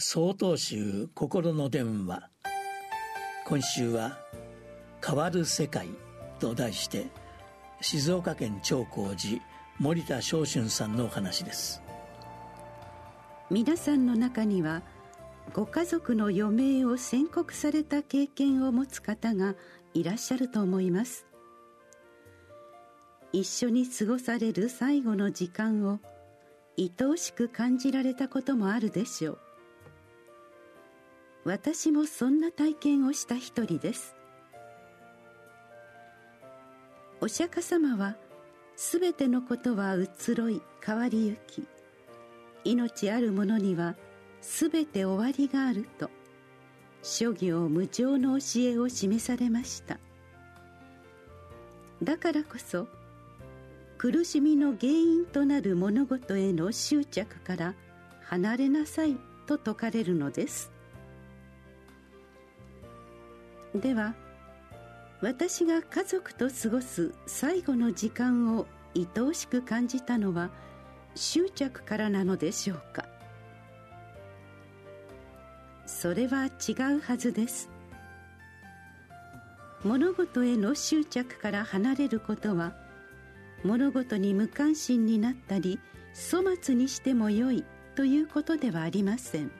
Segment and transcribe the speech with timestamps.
[0.00, 2.30] 総統集心の電話。
[3.48, 4.16] 今週は
[5.04, 5.88] 「変わる世界」
[6.38, 7.08] と題して
[7.80, 9.42] 静岡県長光寺
[9.80, 11.82] 森田昇春さんのお話です。
[13.50, 14.82] 皆さんの中には
[15.52, 19.56] ご家族の余命を宣告された経験を持つ方が
[19.94, 21.26] いらっしゃると思います。
[23.32, 25.98] 一緒に過ごされる最後の時間を
[26.78, 29.47] 愛おしく感じられたこともあるでしょう。
[31.48, 34.14] 私もそんな体験をした一人です。
[37.22, 38.16] お釈迦様は
[38.76, 41.66] 全てのことは移ろい変わりゆき
[42.64, 43.96] 命あるものには
[44.42, 46.10] 全て終わりがあると
[47.02, 49.98] 諸行無常の教えを示されました。
[52.02, 52.86] だからこそ
[53.96, 57.74] 苦しみの原因となる物事への執着から
[58.24, 60.76] 離れなさいと説かれるのです。
[63.74, 64.14] では
[65.20, 68.66] 私が家族と過ごす最後の時間を
[68.96, 70.50] 愛おしく感じたのは
[71.14, 73.04] 執着からなのでしょうか。
[75.86, 77.68] それは違うはずです。
[79.84, 82.74] 物事への執着から離れることは
[83.64, 85.78] 物事に無関心になったり
[86.30, 89.50] 粗末にしてもよいということではありません。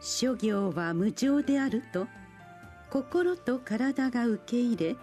[0.00, 2.06] 諸行は無常であると
[2.90, 4.96] 心と体が受け入れ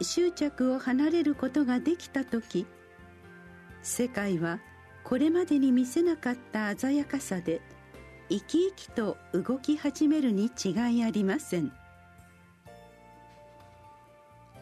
[0.00, 2.66] 執着を離れることができた時
[3.82, 4.60] 世界は
[5.02, 7.60] これまでに見せなかった鮮やかさで
[8.28, 11.70] 生き生きと動き始めるに違いありません。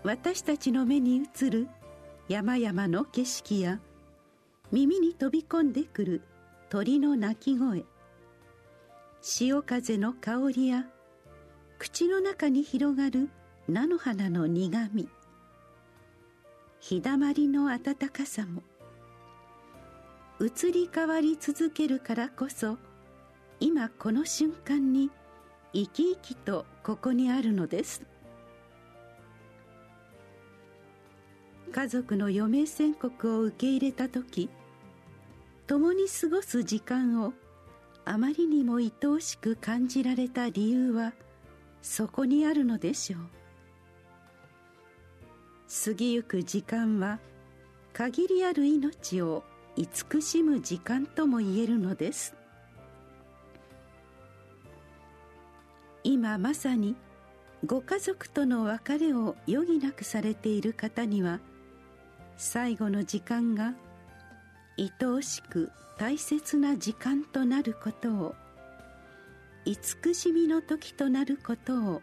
[0.05, 1.69] 私たちの目に映る
[2.28, 3.78] 山々の景色や
[4.72, 6.22] 耳に飛び込んでくる
[6.70, 7.84] 鳥の鳴き声
[9.25, 10.84] 潮風の香りや
[11.78, 13.31] 口の中に広がる
[13.69, 15.09] 菜の花の苦み
[16.80, 18.64] 日だまりの温かさも
[20.41, 22.79] 移り変わり続けるからこそ
[23.61, 25.08] 今この瞬間に
[25.73, 28.02] 生き生きとここにあるのです。
[31.73, 34.51] 家族の余命宣告を受け入れた時
[35.69, 37.33] 共に過ごす時間を
[38.05, 41.13] あまりにも愛おしく感じられた理由は
[41.83, 43.20] そこにあるのでしょう。
[45.85, 47.18] 過ぎゆく時間は
[47.92, 49.45] 限りある命を
[49.77, 52.35] 慈しむ時間とも言えるのです。
[56.05, 56.96] 今まさに
[57.64, 61.39] ご家族との別れを余儀なくされている方には
[62.36, 63.74] 最後の時間が
[64.78, 68.34] 愛おしく大切な時間となることを
[69.64, 72.02] 慈しみの時となることを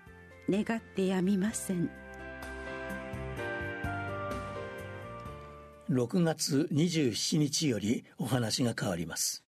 [0.50, 1.90] 願ってやみません。
[5.90, 9.44] 6月27日よりお話が変わります。